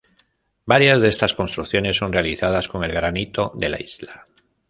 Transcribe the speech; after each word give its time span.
Varias 0.65 0.99
de 0.99 1.09
estas 1.09 1.35
construcciones 1.35 1.95
son 1.95 2.11
realizadas 2.11 2.67
con 2.67 2.83
el 2.83 2.91
granito 2.91 3.51
de 3.53 3.69
la 3.69 3.79
isla. 3.79 4.25